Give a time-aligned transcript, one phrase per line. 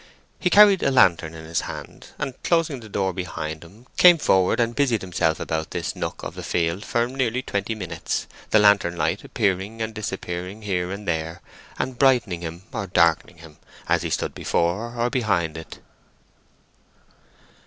[0.39, 4.59] He carried a lantern in his hand, and closing the door behind him, came forward
[4.59, 8.95] and busied himself about this nook of the field for nearly twenty minutes, the lantern
[8.97, 11.39] light appearing and disappearing here and there,
[11.77, 15.77] and brightening him or darkening him as he stood before or behind it.